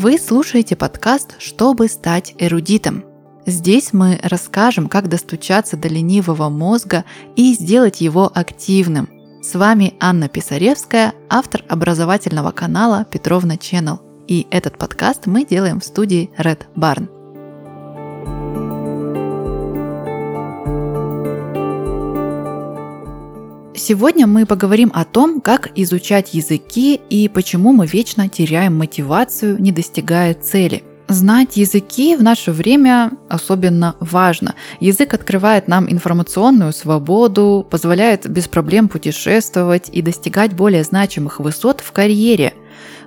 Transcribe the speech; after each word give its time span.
Вы 0.00 0.16
слушаете 0.16 0.76
подкаст 0.76 1.34
«Чтобы 1.40 1.88
стать 1.88 2.32
эрудитом». 2.38 3.04
Здесь 3.46 3.92
мы 3.92 4.20
расскажем, 4.22 4.88
как 4.88 5.08
достучаться 5.08 5.76
до 5.76 5.88
ленивого 5.88 6.48
мозга 6.48 7.04
и 7.34 7.52
сделать 7.52 8.00
его 8.00 8.30
активным. 8.32 9.08
С 9.42 9.56
вами 9.56 9.94
Анна 9.98 10.28
Писаревская, 10.28 11.14
автор 11.28 11.64
образовательного 11.68 12.52
канала 12.52 13.06
Петровна 13.10 13.56
Channel. 13.56 13.98
И 14.28 14.46
этот 14.52 14.78
подкаст 14.78 15.26
мы 15.26 15.44
делаем 15.44 15.80
в 15.80 15.84
студии 15.84 16.30
Red 16.38 16.66
Barn. 16.76 17.17
Сегодня 23.78 24.26
мы 24.26 24.44
поговорим 24.44 24.90
о 24.92 25.04
том, 25.04 25.40
как 25.40 25.70
изучать 25.76 26.34
языки 26.34 27.00
и 27.08 27.28
почему 27.28 27.72
мы 27.72 27.86
вечно 27.86 28.28
теряем 28.28 28.76
мотивацию, 28.76 29.56
не 29.62 29.70
достигая 29.70 30.34
цели. 30.34 30.82
Знать 31.06 31.56
языки 31.56 32.16
в 32.16 32.22
наше 32.22 32.50
время 32.50 33.12
особенно 33.30 33.94
важно. 34.00 34.56
Язык 34.80 35.14
открывает 35.14 35.68
нам 35.68 35.90
информационную 35.90 36.72
свободу, 36.72 37.64
позволяет 37.70 38.28
без 38.28 38.48
проблем 38.48 38.88
путешествовать 38.88 39.88
и 39.92 40.02
достигать 40.02 40.54
более 40.54 40.82
значимых 40.82 41.38
высот 41.38 41.80
в 41.80 41.92
карьере. 41.92 42.54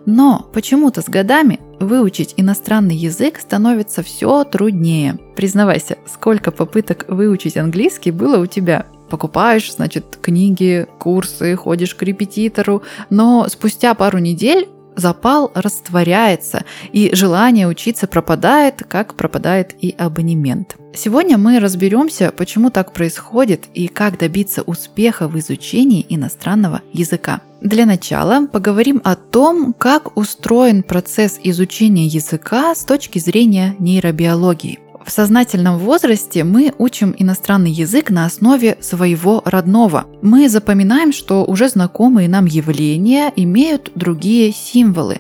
Но 0.06 0.50
почему-то 0.54 1.02
с 1.02 1.06
годами 1.10 1.60
выучить 1.82 2.34
иностранный 2.38 2.96
язык 2.96 3.40
становится 3.40 4.04
все 4.04 4.46
труднее. 4.46 5.20
Признавайся, 5.36 5.98
сколько 6.12 6.52
попыток 6.52 7.06
выучить 7.10 7.58
английский 7.58 8.12
было 8.12 8.38
у 8.38 8.46
тебя? 8.46 8.88
Покупаешь, 9.12 9.72
значит, 9.72 10.18
книги, 10.22 10.88
курсы, 10.98 11.56
ходишь 11.56 11.94
к 11.94 12.02
репетитору, 12.02 12.82
но 13.10 13.48
спустя 13.50 13.94
пару 13.94 14.18
недель 14.18 14.68
запал 14.96 15.52
растворяется, 15.54 16.64
и 16.92 17.12
желание 17.14 17.68
учиться 17.68 18.08
пропадает, 18.08 18.84
как 18.88 19.16
пропадает 19.16 19.76
и 19.80 19.96
абонемент. 19.98 20.78
Сегодня 20.94 21.38
мы 21.38 21.60
разберемся, 21.60 22.34
почему 22.36 22.70
так 22.70 22.92
происходит 22.94 23.66
и 23.74 23.88
как 23.88 24.18
добиться 24.18 24.62
успеха 24.62 25.28
в 25.28 25.38
изучении 25.40 26.06
иностранного 26.10 26.82
языка. 26.92 27.42
Для 27.62 27.86
начала 27.86 28.48
поговорим 28.48 29.02
о 29.04 29.16
том, 29.16 29.74
как 29.78 30.18
устроен 30.18 30.84
процесс 30.84 31.40
изучения 31.44 32.08
языка 32.08 32.74
с 32.76 32.84
точки 32.84 33.20
зрения 33.20 33.76
нейробиологии. 33.80 34.80
В 35.06 35.12
сознательном 35.12 35.78
возрасте 35.78 36.44
мы 36.44 36.74
учим 36.78 37.16
иностранный 37.18 37.72
язык 37.72 38.10
на 38.10 38.26
основе 38.26 38.78
своего 38.82 39.42
родного. 39.46 40.06
Мы 40.22 40.48
запоминаем, 40.48 41.12
что 41.12 41.44
уже 41.44 41.70
знакомые 41.70 42.30
нам 42.30 42.46
явления 42.46 43.32
имеют 43.36 43.92
другие 43.96 44.52
символы. 44.52 45.20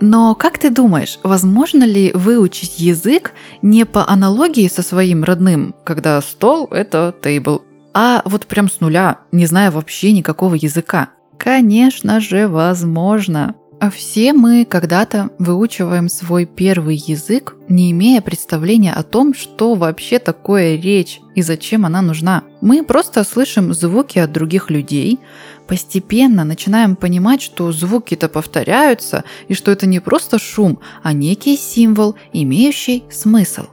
Но 0.00 0.34
как 0.34 0.58
ты 0.58 0.70
думаешь, 0.70 1.18
возможно 1.22 1.84
ли 1.84 2.12
выучить 2.12 2.78
язык 2.78 3.32
не 3.62 3.86
по 3.86 4.08
аналогии 4.08 4.68
со 4.68 4.82
своим 4.82 5.24
родным, 5.24 5.74
когда 5.84 6.20
стол– 6.20 6.68
это 6.70 7.14
table, 7.22 7.62
а 7.94 8.22
вот 8.24 8.46
прям 8.46 8.68
с 8.68 8.80
нуля, 8.80 9.20
не 9.30 9.46
зная 9.46 9.70
вообще 9.70 10.12
никакого 10.12 10.56
языка? 10.56 11.10
Конечно 11.38 12.20
же, 12.20 12.48
возможно. 12.48 13.54
А 13.80 13.90
все 13.90 14.32
мы 14.32 14.64
когда-то 14.64 15.30
выучиваем 15.38 16.08
свой 16.08 16.46
первый 16.46 16.96
язык, 16.96 17.56
не 17.68 17.90
имея 17.90 18.20
представления 18.20 18.92
о 18.92 19.02
том, 19.02 19.34
что 19.34 19.74
вообще 19.74 20.18
такое 20.18 20.76
речь 20.76 21.20
и 21.34 21.42
зачем 21.42 21.84
она 21.84 22.00
нужна. 22.00 22.44
Мы 22.60 22.82
просто 22.82 23.24
слышим 23.24 23.74
звуки 23.74 24.18
от 24.18 24.32
других 24.32 24.70
людей, 24.70 25.18
постепенно 25.66 26.44
начинаем 26.44 26.96
понимать, 26.96 27.42
что 27.42 27.72
звуки-то 27.72 28.28
повторяются 28.28 29.24
и 29.48 29.54
что 29.54 29.70
это 29.70 29.86
не 29.86 30.00
просто 30.00 30.38
шум, 30.38 30.78
а 31.02 31.12
некий 31.12 31.56
символ, 31.56 32.16
имеющий 32.32 33.04
смысл. 33.10 33.64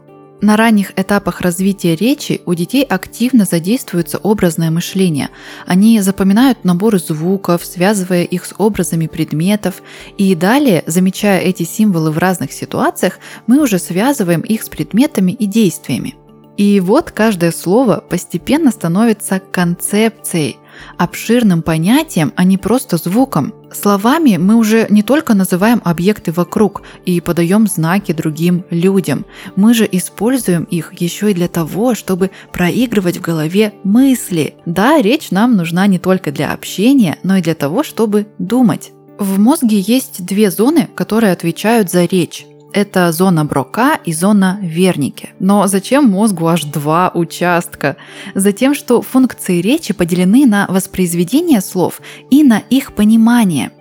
На 0.41 0.57
ранних 0.57 0.91
этапах 0.97 1.41
развития 1.41 1.95
речи 1.95 2.41
у 2.47 2.55
детей 2.55 2.83
активно 2.83 3.45
задействуется 3.45 4.17
образное 4.17 4.71
мышление. 4.71 5.29
Они 5.67 6.01
запоминают 6.01 6.65
наборы 6.65 6.97
звуков, 6.97 7.63
связывая 7.63 8.23
их 8.23 8.45
с 8.45 8.55
образами 8.57 9.05
предметов, 9.05 9.83
и 10.17 10.33
далее, 10.33 10.83
замечая 10.87 11.41
эти 11.41 11.61
символы 11.61 12.09
в 12.09 12.17
разных 12.17 12.53
ситуациях, 12.53 13.19
мы 13.45 13.61
уже 13.61 13.77
связываем 13.77 14.41
их 14.41 14.63
с 14.63 14.69
предметами 14.69 15.31
и 15.31 15.45
действиями. 15.45 16.15
И 16.57 16.79
вот 16.79 17.11
каждое 17.11 17.51
слово 17.51 18.03
постепенно 18.09 18.71
становится 18.71 19.39
концепцией, 19.39 20.57
обширным 20.97 21.61
понятием, 21.61 22.33
а 22.35 22.43
не 22.45 22.57
просто 22.57 22.97
звуком. 22.97 23.53
Словами 23.73 24.37
мы 24.37 24.55
уже 24.55 24.85
не 24.89 25.01
только 25.01 25.33
называем 25.33 25.81
объекты 25.83 26.31
вокруг 26.31 26.83
и 27.05 27.21
подаем 27.21 27.67
знаки 27.67 28.11
другим 28.11 28.65
людям, 28.69 29.25
мы 29.55 29.73
же 29.73 29.87
используем 29.89 30.63
их 30.63 30.93
еще 30.99 31.31
и 31.31 31.33
для 31.33 31.47
того, 31.47 31.95
чтобы 31.95 32.31
проигрывать 32.51 33.17
в 33.17 33.21
голове 33.21 33.73
мысли. 33.83 34.55
Да, 34.65 35.01
речь 35.01 35.31
нам 35.31 35.55
нужна 35.55 35.87
не 35.87 35.99
только 35.99 36.31
для 36.31 36.51
общения, 36.51 37.17
но 37.23 37.37
и 37.37 37.41
для 37.41 37.55
того, 37.55 37.83
чтобы 37.83 38.27
думать. 38.37 38.91
В 39.17 39.39
мозге 39.39 39.79
есть 39.79 40.25
две 40.25 40.49
зоны, 40.49 40.89
которые 40.95 41.31
отвечают 41.31 41.91
за 41.91 42.05
речь. 42.05 42.45
Это 42.73 43.11
зона 43.11 43.43
Брока 43.43 43.99
и 44.05 44.13
зона 44.13 44.59
Верники. 44.61 45.29
Но 45.39 45.67
зачем 45.67 46.09
мозгу 46.09 46.47
аж 46.47 46.63
два 46.63 47.11
участка? 47.13 47.97
Затем, 48.33 48.73
что 48.73 49.01
функции 49.01 49.61
речи 49.61 49.93
поделены 49.93 50.45
на 50.45 50.67
воспроизведение 50.69 51.61
слов 51.61 52.01
и 52.29 52.43
на 52.43 52.59
их 52.69 52.93
понимание. 52.93 53.71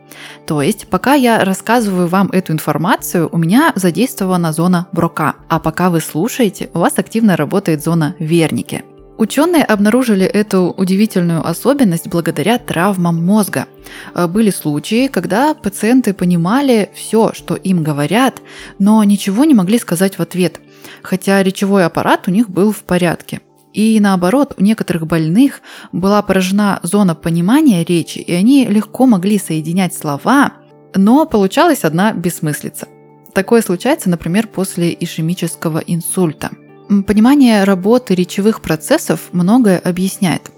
То 0.46 0.60
есть, 0.60 0.88
пока 0.88 1.14
я 1.14 1.44
рассказываю 1.44 2.08
вам 2.08 2.28
эту 2.32 2.52
информацию, 2.52 3.28
у 3.30 3.38
меня 3.38 3.72
задействована 3.76 4.52
зона 4.52 4.88
Брока, 4.92 5.36
а 5.48 5.60
пока 5.60 5.90
вы 5.90 6.00
слушаете, 6.00 6.68
у 6.74 6.80
вас 6.80 6.98
активно 6.98 7.36
работает 7.36 7.84
зона 7.84 8.16
Верники. 8.18 8.84
Ученые 9.20 9.64
обнаружили 9.64 10.24
эту 10.24 10.74
удивительную 10.74 11.46
особенность 11.46 12.08
благодаря 12.08 12.56
травмам 12.56 13.22
мозга. 13.22 13.66
Э, 14.14 14.26
были 14.26 14.48
случаи, 14.48 15.08
когда 15.08 15.52
пациенты 15.52 16.14
понимали 16.14 16.88
все, 16.94 17.34
что 17.34 17.54
им 17.54 17.82
говорят, 17.82 18.40
но 18.78 19.04
ничего 19.04 19.44
не 19.44 19.52
могли 19.52 19.78
сказать 19.78 20.16
в 20.16 20.22
ответ, 20.22 20.58
хотя 21.02 21.42
речевой 21.42 21.84
аппарат 21.84 22.28
у 22.28 22.30
них 22.30 22.48
был 22.48 22.72
в 22.72 22.82
порядке. 22.84 23.42
И 23.74 24.00
наоборот, 24.00 24.54
у 24.56 24.62
некоторых 24.62 25.06
больных 25.06 25.60
была 25.92 26.22
поражена 26.22 26.80
зона 26.82 27.14
понимания 27.14 27.84
речи, 27.84 28.20
и 28.20 28.32
они 28.32 28.64
легко 28.64 29.04
могли 29.04 29.38
соединять 29.38 29.92
слова, 29.92 30.54
но 30.94 31.26
получалась 31.26 31.84
одна 31.84 32.14
бессмыслица. 32.14 32.88
Такое 33.34 33.60
случается, 33.60 34.08
например, 34.08 34.46
после 34.46 34.96
ишемического 34.98 35.76
инсульта– 35.86 36.52
Понимание 37.06 37.62
работы 37.62 38.16
речевых 38.16 38.60
процессов 38.60 39.28
многое 39.30 39.78
объясняет. 39.78 40.50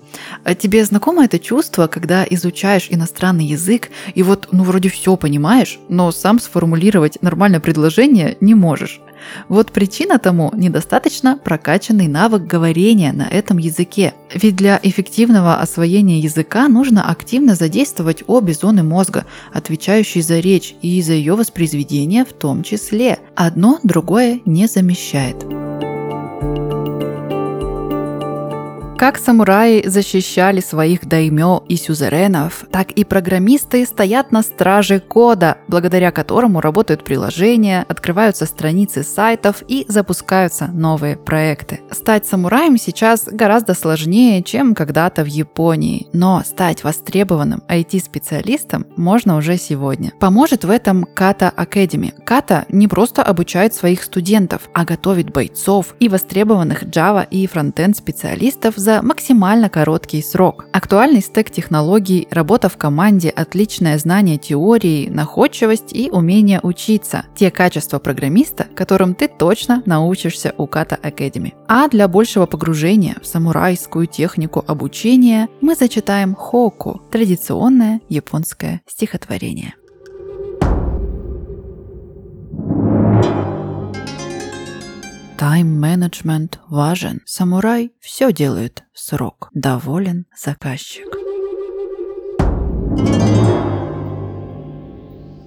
А 0.45 0.55
тебе 0.55 0.83
знакомо 0.83 1.27
это 1.27 1.39
чувство, 1.39 1.89
когда 1.89 2.25
изучаешь 2.25 2.87
иностранный 2.89 3.45
язык 3.45 3.91
и 4.15 4.23
вот, 4.23 4.49
ну, 4.51 4.65
вроде 4.65 4.89
все 4.89 5.17
понимаешь, 5.17 5.79
но 5.91 6.11
сам 6.11 6.41
сформулировать 6.41 7.21
нормальное 7.21 7.61
предложение 7.61 8.39
не 8.41 8.55
можешь? 8.55 9.03
Вот 9.49 9.73
причина 9.73 10.19
тому– 10.19 10.51
недостаточно 10.55 11.37
прокачанный 11.37 12.09
навык 12.09 12.45
говорения 12.45 13.13
на 13.13 13.29
этом 13.29 13.59
языке. 13.59 14.15
Ведь 14.35 14.57
для 14.57 14.81
эффективного 14.83 15.61
освоения 15.61 16.19
языка 16.19 16.67
нужно 16.69 17.11
активно 17.11 17.55
задействовать 17.55 18.25
обе 18.27 18.55
зоны 18.55 18.83
мозга, 18.83 19.27
отвечающие 19.53 20.23
за 20.23 20.41
речь 20.41 20.75
и 20.81 21.03
за 21.03 21.13
ее 21.13 21.35
воспроизведение 21.35 22.25
в 22.25 22.33
том 22.33 22.63
числе. 22.63 23.19
Одно 23.37 23.79
другое 23.83 24.41
не 24.47 24.67
замещает. 24.67 25.62
Как 29.03 29.19
самураи 29.19 29.83
защищали 29.85 30.61
своих 30.61 31.09
даймё 31.09 31.65
и 31.67 31.75
сюзеренов, 31.75 32.67
так 32.71 32.93
и 32.93 33.03
программисты 33.03 33.85
стоят 33.85 34.31
на 34.31 34.43
страже 34.43 35.01
кода, 35.01 35.59
благодаря 35.67 36.13
которому 36.13 36.61
работают 36.61 37.03
приложения, 37.03 37.85
открываются 37.89 38.47
страницы 38.47 39.03
сайтов 39.03 39.65
и 39.67 39.87
запускаются 39.89 40.69
новые 40.69 41.17
проекты. 41.17 41.81
Стать 41.91 42.27
самураем 42.27 42.79
сейчас 42.79 43.25
гораздо 43.25 43.75
сложнее, 43.75 44.41
чем 44.45 44.73
когда-то 44.73 45.25
в 45.25 45.27
Японии, 45.27 46.07
но 46.13 46.41
стать 46.45 46.85
востребованным 46.85 47.65
IT-специалистом 47.69 48.87
можно 48.97 49.37
уже 49.37 49.57
сегодня. 49.57 50.13
Поможет 50.21 50.63
в 50.63 50.71
этом 50.71 51.07
Kata 51.17 51.53
Academy. 51.57 52.13
Kata 52.25 52.67
не 52.69 52.87
просто 52.87 53.25
обучает 53.25 53.75
своих 53.75 54.05
студентов, 54.05 54.69
а 54.73 54.85
готовит 54.85 55.33
бойцов 55.33 55.97
и 55.99 56.09
востребованных 56.09 56.85
Java 56.85 57.27
и 57.29 57.49
фронтенд 57.49 57.97
специалистов 57.97 58.77
за 58.77 58.92
за 58.93 59.03
максимально 59.03 59.71
короткий 59.71 60.23
срок. 60.23 60.67
Актуальный 60.73 61.23
стек 61.23 61.51
технологий, 61.51 62.29
работа 62.31 62.69
в 62.69 62.77
команде, 62.77 63.31
отличное 63.31 63.97
знание 63.99 64.37
теории, 64.37 65.09
находчивость 65.09 65.93
и 65.95 66.11
умение 66.11 66.61
учиться. 66.63 67.25
Те 67.35 67.51
качества 67.51 67.99
программиста, 67.99 68.67
которым 68.75 69.15
ты 69.15 69.29
точно 69.29 69.83
научишься 69.87 70.55
у 70.59 70.67
Kata 70.67 71.01
Academy. 71.01 71.55
А 71.69 71.89
для 71.89 72.07
большего 72.07 72.45
погружения 72.47 73.17
в 73.23 73.27
самурайскую 73.27 74.07
технику 74.07 74.63
обучения 74.67 75.49
мы 75.63 75.75
зачитаем 75.75 76.35
хоку– 76.35 77.01
традиционное 77.11 78.01
японское 78.11 78.83
стихотворение. 78.87 79.75
Тайм-менеджмент 85.43 86.61
важен. 86.69 87.21
Самурай 87.27 87.91
все 87.99 88.33
делает 88.33 88.85
в 88.93 89.01
срок. 89.01 89.49
Доволен 89.53 90.27
заказчик. 90.39 91.09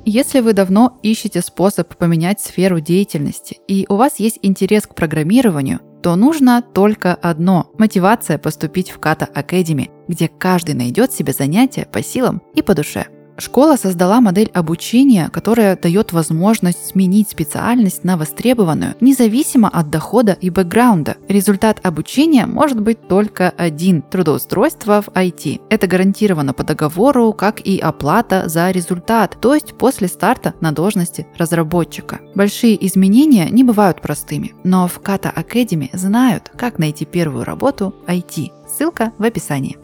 Если 0.04 0.42
вы 0.42 0.52
давно 0.52 1.00
ищете 1.02 1.40
способ 1.40 1.96
поменять 1.96 2.42
сферу 2.42 2.82
деятельности 2.82 3.58
и 3.70 3.86
у 3.88 3.96
вас 3.96 4.20
есть 4.20 4.40
интерес 4.42 4.86
к 4.86 4.96
программированию, 4.96 5.80
то 6.04 6.18
нужно 6.18 6.62
только 6.62 7.14
одно– 7.14 7.72
мотивация 7.78 8.38
поступить 8.38 8.92
в 8.92 9.00
Kata 9.00 9.34
Academy, 9.34 9.92
где 10.10 10.28
каждый 10.28 10.76
найдет 10.76 11.14
себе 11.14 11.32
занятие 11.32 11.88
по 11.90 12.04
силам 12.04 12.42
и 12.54 12.62
по 12.62 12.76
душе– 12.76 13.08
Школа 13.38 13.76
создала 13.76 14.22
модель 14.22 14.50
обучения, 14.54 15.30
которая 15.30 15.78
дает 15.78 16.14
возможность 16.14 16.88
сменить 16.88 17.30
специальность 17.30 18.04
на 18.04 18.18
востребованную, 18.18 18.96
независимо 19.02 19.68
от 19.68 19.90
дохода 19.90 20.34
и 20.34 20.50
бэкграунда. 20.50 21.18
Результат 21.28 21.80
обучения 21.84 22.46
может 22.46 22.80
быть 22.80 23.08
только 23.08 23.50
один– 23.50 24.02
трудоустройство 24.12 25.02
в 25.02 25.10
IT. 25.10 25.62
Это 25.70 25.88
гарантировано 25.88 26.54
по 26.54 26.64
договору, 26.64 27.34
как 27.34 27.60
и 27.60 27.78
оплата 27.78 28.48
за 28.48 28.72
результат, 28.72 29.38
то 29.42 29.54
есть 29.54 29.74
после 29.78 30.08
старта 30.08 30.54
на 30.62 30.72
должности 30.72 31.28
разработчика. 31.38 32.20
Большие 32.36 32.84
изменения 32.88 33.50
не 33.50 33.64
бывают 33.64 34.02
простыми, 34.02 34.54
но 34.64 34.88
в 34.88 35.02
Kata 35.02 35.34
Academy 35.34 35.90
знают, 35.94 36.52
как 36.56 36.80
найти 36.80 37.06
первую 37.06 37.44
работу 37.44 37.94
IT. 38.08 38.52
Ссылка 38.68 39.12
в 39.18 39.24
описании. 39.24 39.78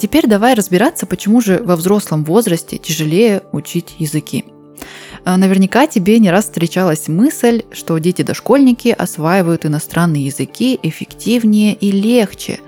Теперь 0.00 0.26
давай 0.26 0.54
разбираться, 0.54 1.06
почему 1.06 1.40
же 1.40 1.62
во 1.62 1.76
взрослом 1.76 2.24
возрасте 2.24 2.78
тяжелее 2.78 3.42
учить 3.52 3.94
языки. 3.98 4.46
А, 5.24 5.36
наверняка 5.36 5.86
тебе 5.86 6.18
не 6.18 6.30
раз 6.30 6.46
встречалась 6.46 7.08
мысль, 7.08 7.62
что 7.72 7.98
дети-дошкольники 7.98 8.88
осваивают 8.88 9.66
иностранные 9.66 10.26
языки 10.26 10.80
эффективнее 10.82 11.74
и 11.74 11.92
легче. 11.92 12.60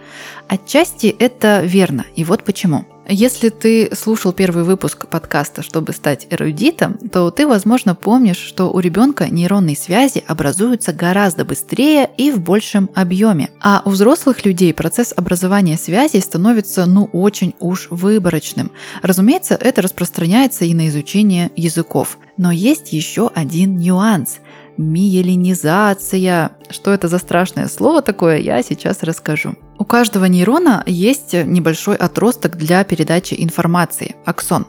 Отчасти 0.48 1.06
это 1.18 1.62
верно, 1.64 2.04
и 2.14 2.24
вот 2.24 2.44
почему. 2.44 2.84
Если 3.08 3.48
ты 3.48 3.94
слушал 3.94 4.32
первый 4.32 4.62
выпуск 4.62 5.08
подкаста, 5.08 5.62
чтобы 5.62 5.92
стать 5.92 6.28
эрудитом, 6.30 6.94
то 6.94 7.30
ты, 7.30 7.46
возможно, 7.46 7.94
помнишь, 7.94 8.38
что 8.38 8.70
у 8.70 8.78
ребенка 8.78 9.26
нейронные 9.28 9.76
связи 9.76 10.22
образуются 10.26 10.92
гораздо 10.92 11.44
быстрее 11.44 12.08
и 12.16 12.30
в 12.30 12.40
большем 12.40 12.88
объеме. 12.94 13.50
А 13.60 13.82
у 13.84 13.90
взрослых 13.90 14.44
людей 14.44 14.72
процесс 14.72 15.12
образования 15.16 15.76
связей 15.76 16.20
становится 16.20 16.86
ну 16.86 17.10
очень 17.12 17.54
уж 17.58 17.88
выборочным. 17.90 18.70
Разумеется, 19.02 19.54
это 19.54 19.82
распространяется 19.82 20.64
и 20.64 20.72
на 20.72 20.88
изучение 20.88 21.50
языков. 21.56 22.18
Но 22.36 22.52
есть 22.52 22.92
еще 22.92 23.30
один 23.34 23.78
нюанс– 23.78 24.38
миелинизация. 24.76 26.52
Что 26.70 26.92
это 26.92 27.08
за 27.08 27.18
страшное 27.18 27.68
слово 27.68 28.02
такое, 28.02 28.38
я 28.38 28.62
сейчас 28.62 29.02
расскажу. 29.02 29.54
У 29.78 29.84
каждого 29.84 30.26
нейрона 30.26 30.82
есть 30.86 31.32
небольшой 31.32 31.96
отросток 31.96 32.56
для 32.56 32.84
передачи 32.84 33.34
информации– 33.38 34.16
аксон. 34.24 34.66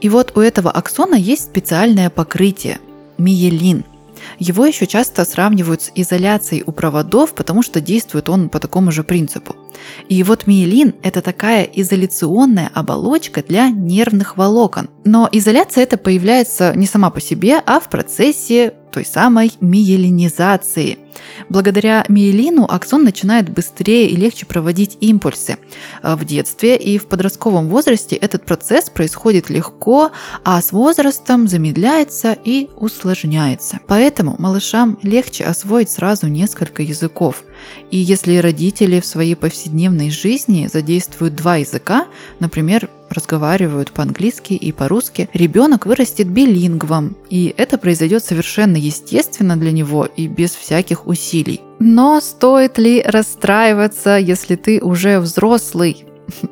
И 0.00 0.08
вот 0.08 0.36
у 0.36 0.40
этого 0.40 0.70
аксона 0.70 1.14
есть 1.14 1.44
специальное 1.44 2.10
покрытие– 2.10 2.78
миелин. 3.18 3.84
Его 4.38 4.66
еще 4.66 4.86
часто 4.86 5.24
сравнивают 5.24 5.82
с 5.82 5.92
изоляцией 5.94 6.62
у 6.66 6.72
проводов, 6.72 7.34
потому 7.34 7.62
что 7.62 7.80
действует 7.80 8.28
он 8.28 8.48
по 8.48 8.58
такому 8.58 8.92
же 8.92 9.02
принципу. 9.04 9.56
И 10.08 10.22
вот 10.22 10.46
миелин– 10.46 10.94
это 11.02 11.22
такая 11.22 11.64
изоляционная 11.64 12.70
оболочка 12.72 13.42
для 13.42 13.70
нервных 13.70 14.36
волокон. 14.36 14.88
Но 15.04 15.28
изоляция 15.32 15.84
это 15.84 15.96
появляется 15.96 16.72
не 16.74 16.86
сама 16.86 17.10
по 17.10 17.20
себе, 17.20 17.62
а 17.64 17.80
в 17.80 17.88
процессе 17.88 18.74
той 18.90 19.04
самой 19.04 19.52
миелинизации. 19.60 20.98
Благодаря 21.48 22.04
миелину 22.08 22.64
аксон 22.68 23.04
начинает 23.04 23.48
быстрее 23.48 24.08
и 24.08 24.16
легче 24.16 24.46
проводить 24.46 24.96
импульсы. 25.00 25.58
А 26.02 26.16
в 26.16 26.24
детстве 26.24 26.76
и 26.76 26.98
в 26.98 27.06
подростковом 27.06 27.68
возрасте 27.68 28.16
этот 28.16 28.44
процесс 28.44 28.90
происходит 28.90 29.50
легко, 29.50 30.10
а 30.44 30.60
с 30.60 30.72
возрастом 30.72 31.48
замедляется 31.48 32.36
и 32.44 32.68
усложняется. 32.76 33.80
Поэтому 33.86 34.36
малышам 34.38 34.98
легче 35.02 35.44
освоить 35.44 35.90
сразу 35.90 36.26
несколько 36.28 36.82
языков. 36.82 37.44
И 37.90 37.98
если 37.98 38.36
родители 38.36 39.00
в 39.00 39.06
своей 39.06 39.34
повседневной 39.34 40.10
жизни 40.10 40.68
задействуют 40.72 41.34
два 41.34 41.56
языка, 41.56 42.06
например, 42.38 42.88
разговаривают 43.10 43.92
по-английски 43.92 44.54
и 44.54 44.72
по-русски, 44.72 45.28
ребенок 45.34 45.86
вырастет 45.86 46.28
билингвом, 46.28 47.16
и 47.28 47.54
это 47.56 47.78
произойдет 47.78 48.24
совершенно 48.24 48.76
естественно 48.76 49.56
для 49.56 49.72
него 49.72 50.06
и 50.06 50.26
без 50.26 50.50
всяких 50.54 51.06
усилий. 51.06 51.60
Но 51.78 52.20
стоит 52.20 52.78
ли 52.78 53.02
расстраиваться, 53.02 54.16
если 54.18 54.56
ты 54.56 54.80
уже 54.80 55.18
взрослый? 55.18 56.04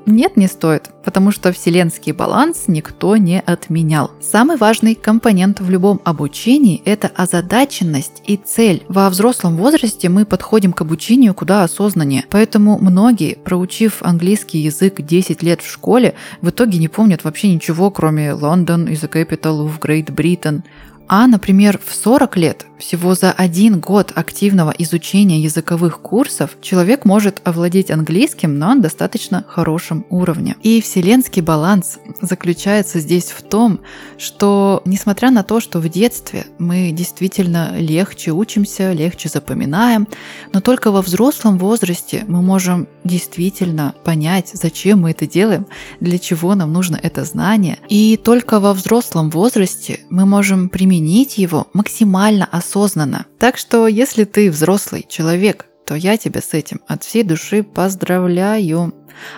Нет, 0.06 0.36
не 0.36 0.46
стоит, 0.46 0.90
потому 1.04 1.30
что 1.30 1.52
вселенский 1.52 2.12
баланс 2.12 2.64
никто 2.66 3.16
не 3.16 3.40
отменял. 3.40 4.10
Самый 4.20 4.56
важный 4.56 4.94
компонент 4.94 5.60
в 5.60 5.70
любом 5.70 6.00
обучении– 6.04 6.82
это 6.84 7.08
озадаченность 7.08 8.22
и 8.26 8.36
цель. 8.36 8.84
Во 8.88 9.08
взрослом 9.10 9.56
возрасте 9.56 10.08
мы 10.08 10.24
подходим 10.24 10.72
к 10.72 10.80
обучению 10.80 11.34
куда 11.34 11.62
осознаннее, 11.62 12.24
поэтому 12.30 12.78
многие, 12.78 13.36
проучив 13.36 14.02
английский 14.02 14.58
язык 14.58 15.00
10 15.00 15.42
лет 15.42 15.62
в 15.62 15.70
школе, 15.70 16.14
в 16.40 16.50
итоге 16.50 16.78
не 16.78 16.88
помнят 16.88 17.24
вообще 17.24 17.52
ничего, 17.52 17.90
кроме 17.90 18.30
London 18.30 18.86
is 18.88 19.00
the 19.00 19.12
capital 19.12 19.66
of 19.66 19.78
Great 19.80 20.06
Britain. 20.14 20.62
А, 21.08 21.26
например, 21.26 21.80
в 21.82 21.94
40 21.94 22.36
лет, 22.36 22.66
всего 22.78 23.14
за 23.14 23.32
один 23.32 23.80
год 23.80 24.12
активного 24.14 24.72
изучения 24.76 25.40
языковых 25.40 26.00
курсов, 26.00 26.56
человек 26.60 27.06
может 27.06 27.40
овладеть 27.44 27.90
английским 27.90 28.58
на 28.58 28.76
достаточно 28.76 29.44
хорошем 29.48 30.04
уровне. 30.10 30.54
И 30.62 30.82
вселенский 30.82 31.40
баланс 31.40 31.98
заключается 32.20 33.00
здесь 33.00 33.30
в 33.30 33.42
том, 33.42 33.80
что 34.18 34.82
несмотря 34.84 35.30
на 35.30 35.42
то, 35.42 35.60
что 35.60 35.80
в 35.80 35.88
детстве 35.88 36.44
мы 36.58 36.92
действительно 36.92 37.72
легче 37.78 38.32
учимся, 38.32 38.92
легче 38.92 39.30
запоминаем, 39.30 40.06
но 40.52 40.60
только 40.60 40.90
во 40.90 41.00
взрослом 41.00 41.58
возрасте 41.58 42.24
мы 42.28 42.42
можем 42.42 42.86
действительно 43.02 43.94
понять, 44.04 44.50
зачем 44.52 45.00
мы 45.00 45.12
это 45.12 45.26
делаем, 45.26 45.66
для 46.00 46.18
чего 46.18 46.54
нам 46.54 46.72
нужно 46.72 47.00
это 47.02 47.24
знание. 47.24 47.78
И 47.88 48.18
только 48.22 48.60
во 48.60 48.74
взрослом 48.74 49.30
возрасте 49.30 50.00
мы 50.10 50.26
можем 50.26 50.68
применить 50.68 50.97
применить 50.98 51.38
его 51.38 51.68
максимально 51.74 52.48
осознанно. 52.50 53.26
Так 53.38 53.56
что, 53.56 53.86
если 53.86 54.24
ты 54.24 54.50
взрослый 54.50 55.06
человек, 55.08 55.66
то 55.86 55.94
я 55.94 56.16
тебя 56.16 56.40
с 56.40 56.54
этим 56.54 56.80
от 56.88 57.04
всей 57.04 57.22
души 57.22 57.62
поздравляю. 57.62 58.92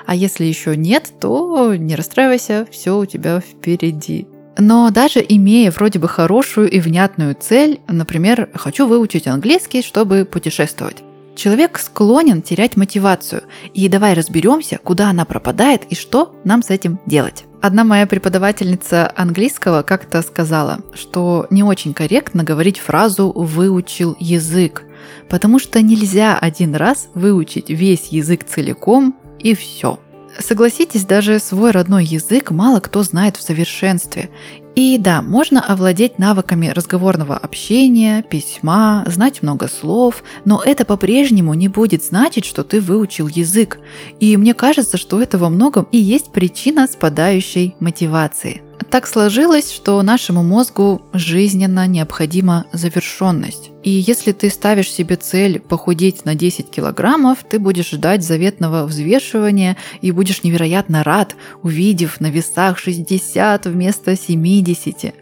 А 0.07 0.14
если 0.14 0.45
еще 0.45 0.75
нет, 0.75 1.12
то 1.21 1.75
не 1.75 1.97
расстраивайся, 1.97 2.67
все 2.71 2.99
у 2.99 3.05
тебя 3.05 3.40
впереди. 3.40 4.26
Но 4.59 4.90
даже 4.90 5.25
имея 5.26 5.71
вроде 5.71 5.99
бы 5.99 6.09
хорошую 6.09 6.71
и 6.71 6.81
внятную 6.81 7.37
цель, 7.38 7.81
например, 7.88 8.49
хочу 8.55 8.87
выучить 8.87 9.26
английский, 9.26 9.83
чтобы 9.83 10.25
путешествовать, 10.25 11.02
человек 11.37 11.79
склонен 11.79 12.40
терять 12.43 12.76
мотивацию. 12.76 13.43
И 13.75 13.88
давай 13.88 14.14
разберемся, 14.14 14.79
куда 14.83 15.11
она 15.11 15.25
пропадает 15.26 15.85
и 15.90 15.95
что 15.95 16.35
нам 16.45 16.62
с 16.62 16.71
этим 16.71 16.99
делать. 17.07 17.45
Одна 17.62 17.85
моя 17.85 18.07
преподавательница 18.07 19.12
английского 19.14 19.83
как-то 19.83 20.23
сказала, 20.23 20.81
что 20.95 21.47
не 21.50 21.62
очень 21.62 21.93
корректно 21.93 22.43
говорить 22.43 22.79
фразу 22.79 23.31
«выучил 23.31 24.17
язык», 24.19 24.85
потому 25.29 25.59
что 25.59 25.83
нельзя 25.83 26.38
один 26.38 26.75
раз 26.75 27.09
выучить 27.12 27.69
весь 27.69 28.09
язык 28.09 28.45
целиком 28.45 29.14
и 29.38 29.55
все. 29.55 29.99
Согласитесь, 30.38 31.04
даже 31.04 31.38
свой 31.38 31.70
родной 31.72 32.04
язык 32.04 32.50
мало 32.50 32.80
кто 32.80 33.02
знает 33.02 33.37
в 33.37 33.42
совершенстве. 33.42 34.30
И 34.76 34.96
да, 34.99 35.20
можно 35.20 35.60
овладеть 35.60 36.18
навыками 36.18 36.68
разговорного 36.68 37.37
общения, 37.37 38.22
письма, 38.22 39.04
знать 39.06 39.42
много 39.42 39.68
слов, 39.68 40.22
но 40.44 40.62
это 40.64 40.84
по-прежнему 40.84 41.54
не 41.54 41.68
будет 41.68 42.04
значить, 42.04 42.44
что 42.44 42.62
ты 42.62 42.80
выучил 42.80 43.26
язык. 43.26 43.78
И 44.20 44.37
мне 44.37 44.54
кажется, 44.54 44.96
что 44.96 45.20
это 45.20 45.38
во 45.38 45.50
многом 45.50 45.88
и 45.90 45.99
есть 45.99 46.30
причина 46.32 46.87
спадающей 46.87 47.75
мотивации– 47.80 48.62
так 48.90 49.06
сложилось, 49.06 49.70
что 49.70 50.02
нашему 50.02 50.42
мозгу 50.42 51.02
жизненно 51.12 51.87
необходима 51.87 52.66
завершенность. 52.72 53.70
И 53.82 53.90
если 53.90 54.32
ты 54.32 54.50
ставишь 54.50 54.90
себе 54.90 55.16
цель 55.16 55.58
похудеть 55.58 56.25
на 56.25 56.34
10 56.34 56.70
килограммов, 56.70 57.38
ты 57.49 57.58
будешь 57.58 57.90
ждать 57.90 58.22
заветного 58.22 58.84
взвешивания 58.84 59.76
и 60.02 60.12
будешь 60.12 60.42
невероятно 60.42 61.02
рад, 61.02 61.34
увидев 61.62 62.20
на 62.20 62.30
весах 62.30 62.78
60 62.78 63.66
вместо 63.66 64.16
70. 64.16 65.14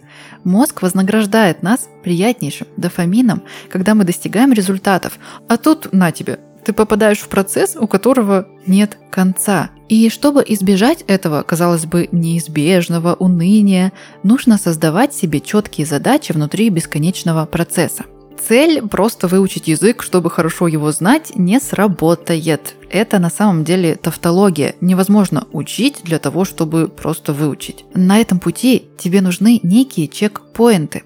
Мозг 0.43 0.83
вознаграждает 0.83 1.63
нас 1.63 1.89
приятнейшим 2.03 2.67
дофамином, 2.77 3.43
когда 3.71 3.95
мы 3.95 4.05
достигаем 4.05 4.53
результатов. 4.53 5.19
А 5.49 5.57
тут 5.57 5.93
на 5.93 6.11
тебе, 6.11 6.41
ты 6.65 6.73
попадаешь 6.73 7.21
в 7.21 7.29
процесс, 7.29 7.77
у 7.77 7.87
которого 7.87 8.49
нет 8.67 8.99
конца. 9.11 9.71
И 9.89 10.11
чтобы 10.11 10.45
избежать 10.47 11.03
этого, 11.07 11.43
казалось 11.43 11.87
бы, 11.87 12.09
неизбежного 12.13 13.15
уныния, 13.15 13.93
нужно 14.23 14.59
создавать 14.59 15.15
себе 15.15 15.41
четкие 15.41 15.87
задачи 15.87 16.33
внутри 16.33 16.69
бесконечного 16.71 17.47
процесса. 17.47 18.05
Цель 18.47 18.83
просто 18.83 19.29
выучить 19.29 19.69
язык, 19.69 20.03
чтобы 20.03 20.31
хорошо 20.31 20.69
его 20.69 20.93
знать, 20.93 21.33
не 21.35 21.61
сработает. 21.61 22.75
Это 22.91 23.19
на 23.19 23.31
самом 23.31 23.65
деле 23.65 23.97
тавтология. 23.97 24.75
Невозможно 24.81 25.47
учить 25.53 26.01
для 26.05 26.19
того, 26.19 26.45
чтобы 26.45 26.89
просто 26.89 27.33
выучить. 27.33 27.85
На 27.95 28.19
этом 28.19 28.39
пути 28.39 28.89
тебе 28.99 29.21
нужны 29.21 29.61
некие 29.63 30.09
чек-поинты. 30.09 31.03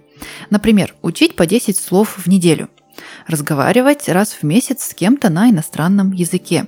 Например, 0.51 0.95
учить 1.03 1.35
по 1.35 1.47
10 1.47 1.77
слов 1.77 2.19
в 2.19 2.29
неделю. 2.29 2.69
Разговаривать 3.27 4.09
раз 4.09 4.31
в 4.33 4.43
месяц 4.43 4.85
с 4.85 4.95
кем-то 4.95 5.31
на 5.31 5.51
иностранном 5.51 6.12
языке. 6.12 6.67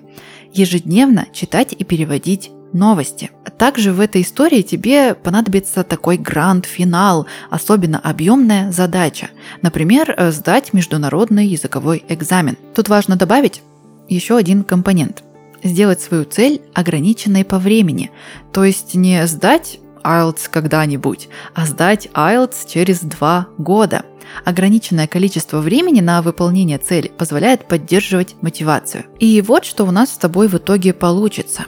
Ежедневно 0.52 1.26
читать 1.32 1.74
и 1.76 1.84
переводить 1.84 2.50
новости. 2.72 3.30
Также 3.58 3.92
в 3.92 4.00
этой 4.00 4.22
истории 4.22 4.62
тебе 4.62 5.14
понадобится 5.14 5.84
такой 5.84 6.16
гранд-финал, 6.16 7.26
особенно 7.50 7.98
объемная 7.98 8.72
задача. 8.72 9.30
Например, 9.62 10.12
э, 10.16 10.32
сдать 10.32 10.72
международный 10.72 11.46
языковой 11.46 12.04
экзамен. 12.08 12.56
Тут 12.74 12.88
важно 12.88 13.16
добавить 13.16 13.62
еще 14.08 14.36
один 14.36 14.64
компонент. 14.64 15.22
Сделать 15.62 16.00
свою 16.00 16.24
цель 16.24 16.60
ограниченной 16.74 17.44
по 17.44 17.58
времени. 17.58 18.10
То 18.52 18.64
есть 18.64 18.94
не 18.94 19.26
сдать 19.26 19.78
IELTS 20.02 20.50
когда-нибудь, 20.50 21.28
а 21.54 21.64
сдать 21.66 22.08
IELTS 22.12 22.68
через 22.68 23.00
два 23.00 23.48
года. 23.56 24.04
Ограниченное 24.44 25.06
количество 25.06 25.60
времени 25.60 26.00
на 26.00 26.20
выполнение 26.22 26.78
цели 26.78 27.10
позволяет 27.16 27.66
поддерживать 27.66 28.34
мотивацию. 28.42 29.04
И 29.18 29.40
вот 29.40 29.64
что 29.64 29.84
у 29.84 29.90
нас 29.90 30.12
с 30.12 30.18
тобой 30.18 30.48
в 30.48 30.54
итоге 30.54 30.92
получится. 30.92 31.66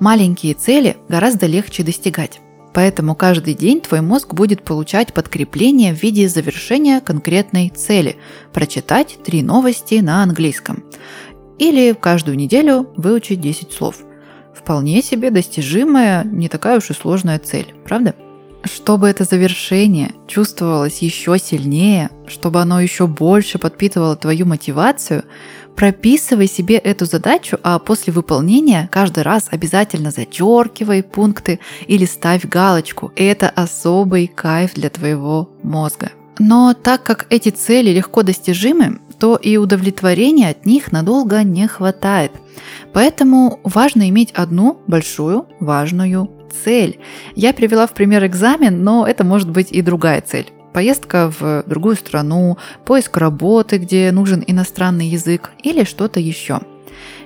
Маленькие 0.00 0.54
цели 0.54 0.96
гораздо 1.10 1.44
легче 1.44 1.82
достигать. 1.82 2.40
Поэтому 2.72 3.14
каждый 3.14 3.52
день 3.52 3.82
твой 3.82 4.00
мозг 4.00 4.32
будет 4.32 4.62
получать 4.62 5.12
подкрепление 5.12 5.94
в 5.94 6.02
виде 6.02 6.26
завершения 6.26 7.02
конкретной 7.02 7.68
цели– 7.68 8.16
прочитать 8.54 9.18
три 9.22 9.42
новости 9.42 9.96
на 9.96 10.22
английском. 10.22 10.84
Или 11.58 11.92
каждую 11.92 12.38
неделю 12.38 12.88
выучить 12.96 13.42
10 13.42 13.72
слов. 13.72 13.96
Вполне 14.54 15.02
себе 15.02 15.30
достижимая, 15.30 16.24
не 16.24 16.48
такая 16.48 16.78
уж 16.78 16.88
и 16.88 16.94
сложная 16.94 17.38
цель, 17.38 17.74
правда? 17.84 18.14
Чтобы 18.64 19.08
это 19.08 19.24
завершение 19.24 20.12
чувствовалось 20.26 21.02
еще 21.02 21.38
сильнее, 21.38 22.08
чтобы 22.26 22.62
оно 22.62 22.80
еще 22.80 23.06
больше 23.06 23.58
подпитывало 23.58 24.16
твою 24.16 24.46
мотивацию, 24.46 25.24
прописывай 25.76 26.46
себе 26.46 26.76
эту 26.76 27.04
задачу, 27.04 27.58
а 27.62 27.78
после 27.78 28.12
выполнения 28.12 28.88
каждый 28.92 29.22
раз 29.22 29.48
обязательно 29.50 30.10
зачеркивай 30.10 31.02
пункты 31.02 31.60
или 31.86 32.04
ставь 32.04 32.44
галочку. 32.44 33.12
Это 33.16 33.48
особый 33.48 34.26
кайф 34.26 34.74
для 34.74 34.90
твоего 34.90 35.50
мозга. 35.62 36.10
Но 36.38 36.74
так 36.74 37.02
как 37.02 37.26
эти 37.30 37.50
цели 37.50 37.90
легко 37.90 38.22
достижимы, 38.22 39.00
то 39.18 39.36
и 39.36 39.58
удовлетворения 39.58 40.48
от 40.48 40.64
них 40.64 40.90
надолго 40.92 41.42
не 41.42 41.68
хватает. 41.68 42.32
Поэтому 42.92 43.60
важно 43.62 44.08
иметь 44.08 44.32
одну 44.32 44.80
большую 44.86 45.46
важную 45.60 46.30
цель. 46.64 46.98
Я 47.34 47.52
привела 47.52 47.86
в 47.86 47.92
пример 47.92 48.24
экзамен, 48.26 48.82
но 48.82 49.06
это 49.06 49.24
может 49.24 49.50
быть 49.50 49.70
и 49.70 49.82
другая 49.82 50.22
цель. 50.22 50.50
Поездка 50.72 51.32
в 51.38 51.64
другую 51.66 51.96
страну, 51.96 52.58
поиск 52.84 53.16
работы, 53.16 53.78
где 53.78 54.10
нужен 54.12 54.44
иностранный 54.46 55.08
язык 55.08 55.50
или 55.62 55.84
что-то 55.84 56.20
еще. 56.20 56.60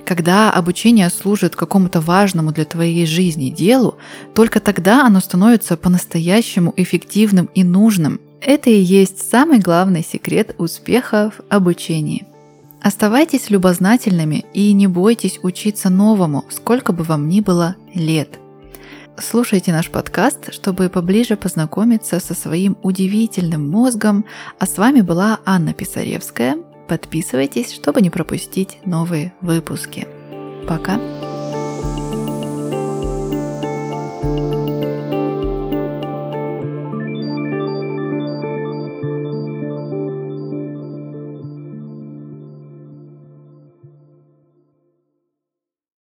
Когда 0.06 0.50
обучение 0.50 1.08
служит 1.10 1.56
какому-то 1.56 2.00
важному 2.00 2.52
для 2.52 2.64
твоей 2.64 3.06
жизни 3.06 3.50
делу, 3.50 3.96
только 4.34 4.60
тогда 4.60 5.06
оно 5.06 5.20
становится 5.20 5.76
по-настоящему 5.76 6.72
эффективным 6.76 7.48
и 7.54 7.64
нужным. 7.64 8.20
Это 8.40 8.70
и 8.70 8.78
есть 8.78 9.30
самый 9.30 9.58
главный 9.58 10.04
секрет 10.04 10.54
успеха 10.58 11.32
в 11.36 11.52
обучении. 11.52 12.26
Оставайтесь 12.82 13.48
любознательными 13.48 14.44
и 14.52 14.72
не 14.74 14.86
бойтесь 14.86 15.38
учиться 15.42 15.88
новому, 15.88 16.44
сколько 16.50 16.92
бы 16.92 17.02
вам 17.04 17.28
ни 17.28 17.40
было 17.40 17.76
лет– 17.94 18.38
Слушайте 19.16 19.70
наш 19.72 19.90
подкаст, 19.90 20.52
чтобы 20.52 20.88
поближе 20.88 21.36
познакомиться 21.36 22.18
со 22.18 22.34
своим 22.34 22.76
удивительным 22.82 23.68
мозгом. 23.68 24.24
А 24.58 24.66
с 24.66 24.76
вами 24.76 25.02
была 25.02 25.38
Анна 25.44 25.72
Писаревская. 25.72 26.56
Подписывайтесь, 26.88 27.72
чтобы 27.72 28.02
не 28.02 28.10
пропустить 28.10 28.78
новые 28.84 29.32
выпуски. 29.40 30.08
Пока! 30.66 30.98